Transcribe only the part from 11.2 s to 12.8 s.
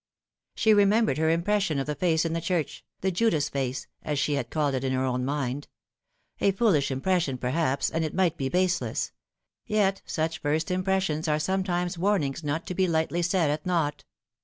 are sometimes warnings not to